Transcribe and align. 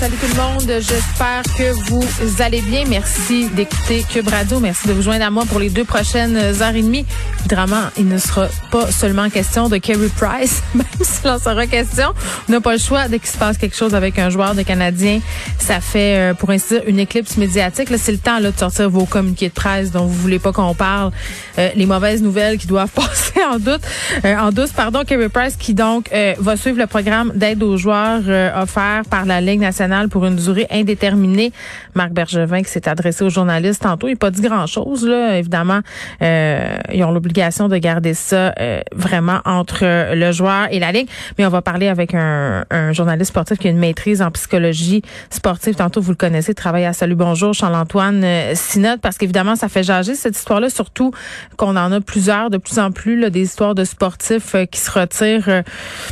Salut 0.00 0.16
tout 0.16 0.26
le 0.26 0.42
monde, 0.42 0.80
j'espère 0.80 1.42
que 1.56 1.72
vous 1.88 2.42
allez 2.42 2.60
bien. 2.62 2.84
Merci 2.88 3.48
d'écouter 3.50 4.04
Cube 4.10 4.28
Radio. 4.28 4.58
Merci 4.58 4.88
de 4.88 4.92
vous 4.92 5.02
joindre 5.02 5.24
à 5.24 5.30
moi 5.30 5.44
pour 5.48 5.60
les 5.60 5.70
deux 5.70 5.84
prochaines 5.84 6.36
heures 6.36 6.74
et 6.74 6.82
demie. 6.82 7.06
Évidemment, 7.40 7.84
il 7.96 8.08
ne 8.08 8.18
sera 8.18 8.48
pas 8.72 8.90
seulement 8.90 9.30
question 9.30 9.68
de 9.68 9.76
Kerry 9.76 10.08
Price, 10.08 10.62
même 10.74 10.86
s'il 11.00 11.30
en 11.30 11.38
sera 11.38 11.66
question. 11.66 12.12
On 12.48 12.52
n'a 12.52 12.60
pas 12.60 12.72
le 12.72 12.78
choix. 12.78 13.06
Dès 13.06 13.20
qu'il 13.20 13.28
se 13.28 13.38
passe 13.38 13.56
quelque 13.56 13.76
chose 13.76 13.94
avec 13.94 14.18
un 14.18 14.30
joueur 14.30 14.54
de 14.54 14.62
Canadien, 14.62 15.20
ça 15.58 15.80
fait, 15.80 16.18
euh, 16.18 16.34
pour 16.34 16.50
ainsi 16.50 16.74
dire, 16.74 16.82
une 16.86 16.98
éclipse 16.98 17.36
médiatique. 17.36 17.88
Là, 17.88 17.96
c'est 17.96 18.12
le 18.12 18.18
temps 18.18 18.40
là, 18.40 18.50
de 18.50 18.58
sortir 18.58 18.90
vos 18.90 19.04
communiqués 19.04 19.48
de 19.48 19.54
presse 19.54 19.92
dont 19.92 20.06
vous 20.06 20.20
voulez 20.20 20.40
pas 20.40 20.52
qu'on 20.52 20.74
parle. 20.74 21.12
Euh, 21.58 21.70
les 21.76 21.86
mauvaises 21.86 22.20
nouvelles 22.20 22.58
qui 22.58 22.66
doivent 22.66 22.90
passer 22.94 23.44
en 23.48 23.58
doute, 23.58 23.82
euh, 24.24 24.36
en 24.36 24.50
douce, 24.50 24.72
pardon, 24.72 25.04
Kerry 25.06 25.28
Price 25.28 25.56
qui 25.56 25.72
donc 25.72 26.10
euh, 26.12 26.34
va 26.38 26.56
suivre 26.56 26.78
le 26.78 26.86
programme 26.86 27.32
d'aide 27.34 27.62
aux 27.62 27.76
joueurs 27.76 28.22
euh, 28.26 28.50
offert 28.60 29.02
par 29.08 29.24
la 29.24 29.40
Ligue 29.40 29.60
nationale 29.60 29.83
pour 30.10 30.24
une 30.26 30.36
durée 30.36 30.66
indéterminée. 30.70 31.52
Marc 31.94 32.12
Bergevin 32.12 32.62
qui 32.62 32.70
s'est 32.70 32.88
adressé 32.88 33.24
aux 33.24 33.30
journalistes 33.30 33.82
tantôt, 33.82 34.08
il 34.08 34.12
n'a 34.12 34.16
pas 34.16 34.30
dit 34.30 34.40
grand-chose. 34.40 35.06
Là, 35.06 35.38
évidemment, 35.38 35.80
euh, 36.22 36.76
ils 36.92 37.04
ont 37.04 37.10
l'obligation 37.10 37.68
de 37.68 37.76
garder 37.76 38.14
ça 38.14 38.54
euh, 38.58 38.80
vraiment 38.94 39.40
entre 39.44 40.14
le 40.14 40.32
joueur 40.32 40.68
et 40.70 40.78
la 40.78 40.92
ligue. 40.92 41.08
Mais 41.38 41.46
on 41.46 41.50
va 41.50 41.62
parler 41.62 41.88
avec 41.88 42.14
un, 42.14 42.64
un, 42.70 42.92
journaliste 42.92 43.30
sportif 43.30 43.58
qui 43.58 43.68
a 43.68 43.70
une 43.70 43.78
maîtrise 43.78 44.22
en 44.22 44.30
psychologie 44.30 45.02
sportive. 45.30 45.74
Tantôt, 45.74 46.00
vous 46.00 46.10
le 46.10 46.16
connaissez, 46.16 46.52
il 46.52 46.54
travaille 46.54 46.84
à 46.84 46.92
Salut 46.92 47.14
Bonjour, 47.14 47.52
Charles-Antoine 47.54 48.22
euh, 48.24 48.52
Sinot, 48.54 48.98
parce 49.02 49.18
qu'évidemment, 49.18 49.56
ça 49.56 49.68
fait 49.68 49.82
jager 49.82 50.14
cette 50.14 50.36
histoire-là, 50.36 50.70
surtout 50.70 51.12
qu'on 51.56 51.76
en 51.76 51.92
a 51.92 52.00
plusieurs 52.00 52.50
de 52.50 52.58
plus 52.58 52.78
en 52.78 52.90
plus, 52.90 53.18
là, 53.18 53.30
des 53.30 53.42
histoires 53.42 53.74
de 53.74 53.84
sportifs 53.84 54.54
euh, 54.54 54.64
qui 54.66 54.80
se 54.80 54.90
retirent, 54.90 55.48
euh, 55.48 55.62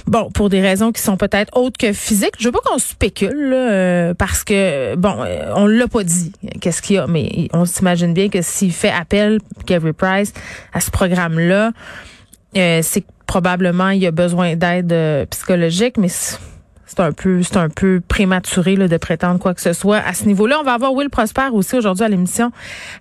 bon, 0.06 0.30
pour 0.30 0.48
des 0.48 0.60
raisons 0.60 0.92
qui 0.92 1.00
sont 1.02 1.16
peut-être 1.16 1.56
autres 1.56 1.78
que 1.78 1.92
physiques. 1.92 2.34
Je 2.38 2.46
veux 2.46 2.52
pas 2.52 2.60
qu'on 2.64 2.78
spécule, 2.78 3.50
là, 3.50 3.61
euh, 3.70 4.14
parce 4.14 4.44
que, 4.44 4.94
bon, 4.96 5.16
euh, 5.20 5.52
on 5.56 5.66
l'a 5.66 5.88
pas 5.88 6.04
dit, 6.04 6.32
qu'est-ce 6.60 6.82
qu'il 6.82 6.96
y 6.96 6.98
a, 6.98 7.06
mais 7.06 7.48
on 7.52 7.64
s'imagine 7.64 8.14
bien 8.14 8.28
que 8.28 8.42
s'il 8.42 8.72
fait 8.72 8.90
appel, 8.90 9.40
Gary 9.66 9.92
Price, 9.92 10.32
à 10.72 10.80
ce 10.80 10.90
programme-là, 10.90 11.72
euh, 12.56 12.80
c'est 12.82 13.04
probablement 13.26 13.90
il 13.90 14.06
a 14.06 14.10
besoin 14.10 14.56
d'aide 14.56 14.92
euh, 14.92 15.26
psychologique, 15.26 15.96
mais 15.96 16.08
c'est 16.94 17.02
un 17.02 17.12
peu 17.12 17.42
c'est 17.42 17.56
un 17.56 17.70
peu 17.70 18.02
prématuré 18.06 18.76
là, 18.76 18.86
de 18.86 18.96
prétendre 18.98 19.38
quoi 19.38 19.54
que 19.54 19.62
ce 19.62 19.72
soit 19.72 19.96
à 19.96 20.12
ce 20.12 20.26
niveau-là. 20.26 20.58
On 20.60 20.62
va 20.62 20.74
avoir 20.74 20.92
Will 20.92 21.08
Prosper 21.08 21.48
aussi 21.52 21.76
aujourd'hui 21.76 22.04
à 22.04 22.08
l'émission, 22.08 22.52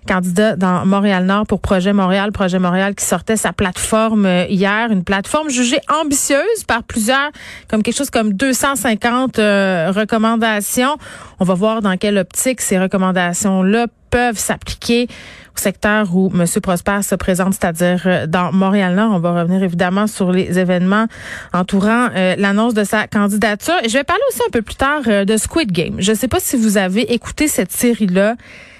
candidat 0.08 0.56
dans 0.56 0.86
Montréal-Nord 0.86 1.46
pour 1.46 1.60
Projet 1.60 1.92
Montréal, 1.92 2.32
Projet 2.32 2.58
Montréal 2.58 2.94
qui 2.94 3.04
sortait 3.04 3.36
sa 3.36 3.52
plateforme 3.52 4.24
euh, 4.24 4.46
hier, 4.48 4.90
une 4.90 5.04
plateforme 5.04 5.50
jugée 5.50 5.80
ambitieuse 6.02 6.64
par 6.66 6.84
plusieurs, 6.84 7.30
comme 7.68 7.82
quelque 7.82 7.96
chose 7.96 8.10
comme 8.10 8.32
250 8.32 9.38
euh, 9.38 9.92
recommandations. 9.94 10.96
On 11.38 11.44
va 11.44 11.54
voir 11.54 11.82
dans 11.82 11.96
quelle 11.98 12.16
optique 12.16 12.62
ces 12.62 12.78
recommandations-là 12.78 13.88
peuvent 14.12 14.38
s'appliquer 14.38 15.08
au 15.56 15.58
secteur 15.58 16.14
où 16.14 16.30
M. 16.34 16.44
Prosper 16.62 17.02
se 17.02 17.14
présente, 17.14 17.54
c'est-à-dire 17.54 18.28
dans 18.28 18.52
Montréal-Nord. 18.52 19.12
On 19.12 19.18
va 19.18 19.42
revenir 19.42 19.62
évidemment 19.62 20.06
sur 20.06 20.30
les 20.30 20.58
événements 20.58 21.06
entourant 21.52 22.08
euh, 22.14 22.36
l'annonce 22.38 22.74
de 22.74 22.84
sa 22.84 23.06
candidature. 23.08 23.74
Je 23.84 23.92
vais 23.92 24.04
parler 24.04 24.22
aussi 24.30 24.40
un 24.46 24.50
peu 24.50 24.62
plus 24.62 24.76
tard 24.76 25.02
euh, 25.06 25.24
de 25.24 25.36
Squid 25.36 25.72
Game. 25.72 25.96
Je 25.98 26.12
ne 26.12 26.16
sais 26.16 26.28
pas 26.28 26.40
si 26.40 26.56
vous 26.56 26.76
avez 26.76 27.12
écouté 27.12 27.48
cette 27.48 27.72
série-là. 27.72 28.36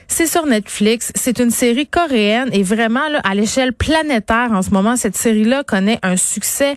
C'est 0.06 0.26
sur 0.26 0.46
Netflix. 0.46 1.12
C'est 1.14 1.38
une 1.38 1.50
série 1.50 1.86
coréenne 1.86 2.50
et 2.52 2.62
vraiment 2.62 3.00
à 3.24 3.34
l'échelle 3.34 3.72
planétaire 3.72 4.52
en 4.52 4.60
ce 4.60 4.70
moment, 4.70 4.96
cette 4.96 5.16
série-là 5.16 5.64
connaît 5.64 5.98
un 6.02 6.16
succès 6.16 6.76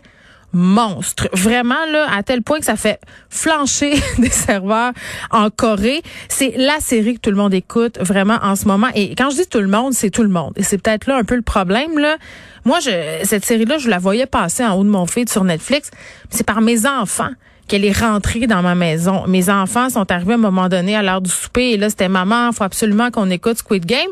monstre. 0.55 1.27
Vraiment, 1.33 1.85
là, 1.91 2.07
à 2.15 2.23
tel 2.23 2.41
point 2.41 2.59
que 2.59 2.65
ça 2.65 2.77
fait 2.77 2.99
flancher 3.29 3.93
des 4.17 4.29
serveurs 4.29 4.93
en 5.29 5.49
Corée. 5.49 6.01
C'est 6.29 6.53
la 6.55 6.79
série 6.79 7.15
que 7.15 7.19
tout 7.19 7.29
le 7.29 7.35
monde 7.35 7.53
écoute 7.53 7.99
vraiment 7.99 8.39
en 8.41 8.55
ce 8.55 8.65
moment. 8.65 8.87
Et 8.95 9.15
quand 9.15 9.29
je 9.29 9.35
dis 9.35 9.47
tout 9.47 9.59
le 9.59 9.67
monde, 9.67 9.93
c'est 9.93 10.09
tout 10.09 10.23
le 10.23 10.29
monde. 10.29 10.53
Et 10.55 10.63
c'est 10.63 10.77
peut-être 10.77 11.07
là 11.07 11.17
un 11.17 11.23
peu 11.23 11.35
le 11.35 11.41
problème, 11.41 11.99
là. 11.99 12.15
Moi, 12.63 12.79
je, 12.79 12.89
cette 13.23 13.45
série-là, 13.45 13.77
je 13.77 13.89
la 13.89 13.99
voyais 13.99 14.25
passer 14.25 14.65
en 14.65 14.75
haut 14.75 14.83
de 14.83 14.89
mon 14.89 15.05
feed 15.05 15.29
sur 15.29 15.43
Netflix. 15.43 15.91
C'est 16.29 16.45
par 16.45 16.61
mes 16.61 16.87
enfants 16.87 17.31
qu'elle 17.67 17.83
est 17.83 17.99
rentrée 17.99 18.47
dans 18.47 18.61
ma 18.61 18.75
maison. 18.75 19.27
Mes 19.27 19.49
enfants 19.49 19.89
sont 19.89 20.09
arrivés 20.11 20.33
à 20.33 20.35
un 20.35 20.39
moment 20.39 20.69
donné 20.69 20.95
à 20.95 21.03
l'heure 21.03 21.21
du 21.21 21.29
souper 21.29 21.71
et 21.71 21.77
là, 21.77 21.89
c'était 21.89 22.09
maman, 22.09 22.51
faut 22.51 22.63
absolument 22.63 23.11
qu'on 23.11 23.29
écoute 23.29 23.57
Squid 23.57 23.85
Game. 23.85 24.09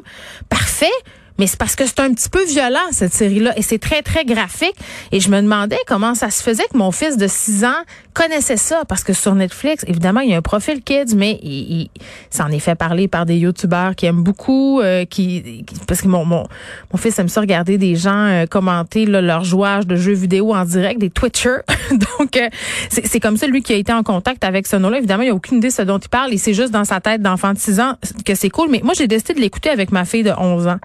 Parfait. 0.49 0.91
Mais 1.39 1.47
c'est 1.47 1.57
parce 1.57 1.75
que 1.75 1.85
c'est 1.85 1.99
un 1.99 2.13
petit 2.13 2.29
peu 2.29 2.45
violent, 2.45 2.79
cette 2.91 3.13
série-là. 3.13 3.57
Et 3.57 3.61
c'est 3.61 3.79
très, 3.79 4.01
très 4.01 4.23
graphique. 4.25 4.75
Et 5.11 5.19
je 5.19 5.29
me 5.29 5.41
demandais 5.41 5.79
comment 5.87 6.13
ça 6.13 6.29
se 6.29 6.43
faisait 6.43 6.65
que 6.71 6.77
mon 6.77 6.91
fils 6.91 7.17
de 7.17 7.27
6 7.27 7.65
ans 7.65 7.81
connaissait 8.13 8.57
ça. 8.57 8.83
Parce 8.87 9.03
que 9.03 9.13
sur 9.13 9.33
Netflix, 9.33 9.83
évidemment, 9.87 10.19
il 10.19 10.29
y 10.29 10.33
a 10.33 10.37
un 10.37 10.41
profil 10.41 10.81
kids, 10.81 11.15
mais 11.15 11.39
il, 11.41 11.89
s'en 12.29 12.49
est 12.49 12.59
fait 12.59 12.75
parler 12.75 13.07
par 13.07 13.25
des 13.25 13.35
youtubeurs 13.35 13.95
qui 13.95 14.05
aiment 14.05 14.23
beaucoup, 14.23 14.79
euh, 14.81 15.05
qui, 15.05 15.63
qui, 15.65 15.75
parce 15.87 16.01
que 16.01 16.07
mon, 16.07 16.23
mon, 16.23 16.45
mon 16.91 16.97
fils 16.97 17.17
aime 17.17 17.29
ça 17.29 17.41
regarder 17.41 17.77
des 17.77 17.95
gens 17.95 18.25
euh, 18.27 18.45
commenter 18.45 19.05
là, 19.05 19.21
leur 19.21 19.43
jouage 19.43 19.87
de 19.87 19.95
jeux 19.95 20.13
vidéo 20.13 20.53
en 20.53 20.65
direct, 20.65 20.99
des 20.99 21.09
Twitchers. 21.09 21.61
Donc, 21.91 22.37
euh, 22.37 22.49
c'est 22.89 23.19
comme 23.19 23.37
ça, 23.37 23.47
lui, 23.47 23.63
qui 23.63 23.73
a 23.73 23.77
été 23.77 23.91
en 23.91 24.03
contact 24.03 24.43
avec 24.43 24.67
ce 24.67 24.75
nom-là. 24.75 24.99
Évidemment, 24.99 25.23
il 25.23 25.29
n'a 25.29 25.35
aucune 25.35 25.57
idée 25.57 25.69
de 25.69 25.73
ce 25.73 25.81
dont 25.81 25.97
il 25.97 26.09
parle. 26.09 26.33
Et 26.33 26.37
c'est 26.37 26.53
juste 26.53 26.71
dans 26.71 26.85
sa 26.85 26.99
tête 26.99 27.21
d'enfant 27.21 27.53
de 27.53 27.57
6 27.57 27.79
ans 27.79 27.97
que 28.25 28.35
c'est 28.35 28.49
cool. 28.49 28.69
Mais 28.69 28.81
moi, 28.83 28.93
j'ai 28.95 29.07
décidé 29.07 29.33
de 29.33 29.39
l'écouter 29.39 29.69
avec 29.69 29.91
ma 29.91 30.05
fille 30.05 30.23
de 30.23 30.33
11 30.37 30.67
ans. 30.67 30.79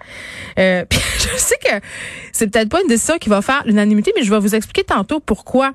Euh, 0.59 0.85
je 0.91 1.39
sais 1.39 1.57
que 1.63 1.81
c'est 2.39 2.47
peut-être 2.47 2.69
pas 2.69 2.81
une 2.81 2.89
décision 2.89 3.19
qui 3.19 3.29
va 3.29 3.43
faire 3.43 3.63
l'unanimité, 3.67 4.13
mais 4.17 4.23
je 4.23 4.31
vais 4.31 4.39
vous 4.39 4.55
expliquer 4.55 4.85
tantôt 4.85 5.19
pourquoi 5.19 5.73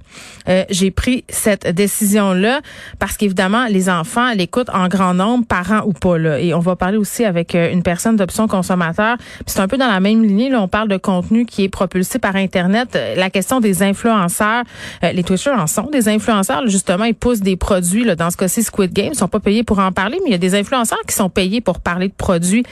euh, 0.47 0.63
j'ai 0.69 0.91
pris 0.91 1.25
cette 1.27 1.67
décision-là. 1.67 2.61
Parce 2.99 3.17
qu'évidemment, 3.17 3.65
les 3.67 3.89
enfants 3.89 4.31
l'écoutent 4.33 4.69
en 4.69 4.87
grand 4.87 5.13
nombre, 5.13 5.45
parents 5.45 5.83
ou 5.85 5.91
pas. 5.91 6.17
Là. 6.17 6.39
Et 6.39 6.53
on 6.53 6.59
va 6.59 6.77
parler 6.77 6.97
aussi 6.97 7.25
avec 7.25 7.53
euh, 7.55 7.71
une 7.71 7.83
personne 7.83 8.15
d'option 8.15 8.47
consommateur. 8.47 9.17
C'est 9.45 9.59
un 9.59 9.67
peu 9.67 9.77
dans 9.77 9.89
la 9.89 9.99
même 9.99 10.23
lignée. 10.23 10.49
Là, 10.49 10.61
on 10.61 10.69
parle 10.69 10.87
de 10.87 10.95
contenu 10.95 11.45
qui 11.45 11.65
est 11.65 11.69
propulsé 11.69 12.17
par 12.17 12.37
Internet. 12.37 12.97
La 13.17 13.29
question 13.29 13.59
des 13.59 13.83
influenceurs, 13.83 14.63
euh, 15.03 15.11
les 15.11 15.23
Twitchers 15.23 15.51
en 15.51 15.67
sont 15.67 15.89
des 15.91 16.07
influenceurs. 16.07 16.65
Justement, 16.67 17.03
ils 17.03 17.15
poussent 17.15 17.41
des 17.41 17.57
produits. 17.57 18.05
Là, 18.05 18.15
dans 18.15 18.29
ce 18.29 18.37
cas-ci, 18.37 18.63
Squid 18.63 18.93
Game, 18.93 19.09
ils 19.11 19.17
sont 19.17 19.27
pas 19.27 19.41
payés 19.41 19.63
pour 19.63 19.79
en 19.79 19.91
parler, 19.91 20.19
mais 20.23 20.29
il 20.29 20.31
y 20.31 20.35
a 20.35 20.39
des 20.39 20.55
influenceurs 20.55 21.01
qui 21.05 21.13
sont 21.13 21.29
payés 21.29 21.59
pour 21.59 21.79
parler 21.79 22.07
de 22.07 22.13
produits. 22.13 22.63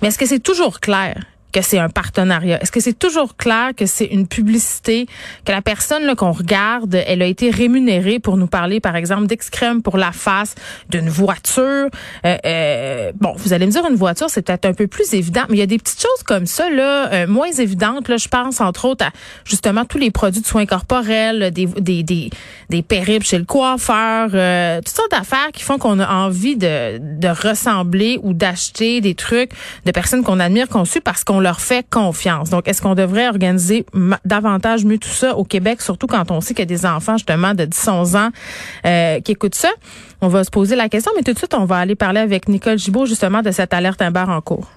Mais 0.00 0.08
est-ce 0.08 0.18
que 0.18 0.26
c'est 0.26 0.40
toujours 0.40 0.78
clair? 0.78 1.16
Que 1.52 1.62
c'est 1.62 1.78
un 1.78 1.88
partenariat? 1.88 2.60
Est-ce 2.62 2.72
que 2.72 2.80
c'est 2.80 2.98
toujours 2.98 3.36
clair 3.36 3.70
que 3.76 3.86
c'est 3.86 4.06
une 4.06 4.26
publicité, 4.26 5.06
que 5.44 5.52
la 5.52 5.62
personne 5.62 6.14
qu'on 6.16 6.32
regarde, 6.32 6.94
elle 7.06 7.22
a 7.22 7.26
été 7.26 7.50
rémunérée 7.50 8.18
pour 8.18 8.36
nous 8.36 8.46
parler, 8.46 8.80
par 8.80 8.96
exemple, 8.96 9.26
d'excrème 9.26 9.82
pour 9.82 9.98
la 9.98 10.12
face, 10.12 10.54
d'une 10.88 11.08
voiture? 11.08 11.88
Euh, 12.24 12.36
euh, 12.44 13.12
bon, 13.20 13.34
vous 13.36 13.52
allez 13.52 13.66
me 13.66 13.70
dire, 13.70 13.86
une 13.88 13.96
voiture, 13.96 14.28
c'est 14.30 14.42
peut-être 14.42 14.64
un 14.64 14.74
peu 14.74 14.86
plus 14.86 15.12
évident, 15.14 15.42
mais 15.48 15.56
il 15.56 15.60
y 15.60 15.62
a 15.62 15.66
des 15.66 15.78
petites 15.78 16.00
choses 16.00 16.22
comme 16.24 16.46
ça, 16.46 16.70
là, 16.70 17.12
euh, 17.12 17.26
moins 17.26 17.50
évidentes. 17.50 18.08
Là, 18.08 18.16
je 18.16 18.28
pense, 18.28 18.60
entre 18.60 18.86
autres, 18.86 19.04
à 19.04 19.10
justement 19.44 19.84
tous 19.84 19.98
les 19.98 20.10
produits 20.10 20.40
de 20.40 20.46
soins 20.46 20.66
corporels, 20.66 21.50
des, 21.50 21.66
des, 21.66 22.02
des, 22.02 22.30
des 22.70 22.82
périples 22.82 23.26
chez 23.26 23.38
le 23.38 23.44
coiffeur, 23.44 24.28
toutes 24.28 24.94
sortes 24.94 25.10
d'affaires 25.10 25.50
qui 25.52 25.62
font 25.62 25.78
qu'on 25.78 26.00
a 26.00 26.08
envie 26.08 26.56
de, 26.56 26.98
de 26.98 27.28
ressembler 27.28 28.18
ou 28.22 28.32
d'acheter 28.32 29.00
des 29.00 29.14
trucs 29.14 29.50
de 29.84 29.90
personnes 29.90 30.22
qu'on 30.22 30.40
admire, 30.40 30.68
qu'on 30.68 30.84
suit 30.84 31.00
parce 31.00 31.24
qu'on 31.24 31.40
leur 31.42 31.60
fait 31.60 31.86
confiance. 31.88 32.50
Donc, 32.50 32.68
est-ce 32.68 32.80
qu'on 32.80 32.94
devrait 32.94 33.28
organiser 33.28 33.84
davantage 34.24 34.84
mieux 34.84 34.98
tout 34.98 35.08
ça 35.08 35.36
au 35.36 35.44
Québec, 35.44 35.82
surtout 35.82 36.06
quand 36.06 36.30
on 36.30 36.40
sait 36.40 36.54
qu'il 36.54 36.62
y 36.62 36.62
a 36.62 36.66
des 36.66 36.86
enfants 36.86 37.16
justement 37.16 37.54
de 37.54 37.64
10-11 37.64 38.16
ans 38.16 38.30
euh, 38.86 39.20
qui 39.20 39.32
écoutent 39.32 39.54
ça? 39.54 39.70
On 40.20 40.28
va 40.28 40.44
se 40.44 40.50
poser 40.50 40.76
la 40.76 40.88
question, 40.88 41.12
mais 41.16 41.22
tout 41.22 41.32
de 41.32 41.38
suite, 41.38 41.54
on 41.54 41.64
va 41.64 41.76
aller 41.78 41.94
parler 41.94 42.20
avec 42.20 42.48
Nicole 42.48 42.78
Gibault 42.78 43.06
justement 43.06 43.42
de 43.42 43.50
cette 43.50 43.74
alerte 43.74 44.02
barre 44.10 44.30
en 44.30 44.40
cours. 44.40 44.72